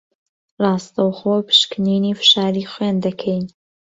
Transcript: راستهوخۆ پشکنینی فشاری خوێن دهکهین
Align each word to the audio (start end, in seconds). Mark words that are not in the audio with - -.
راستهوخۆ 0.63 1.33
پشکنینی 1.47 2.11
فشاری 2.19 2.63
خوێن 2.71 2.95
دهکهین 3.03 3.45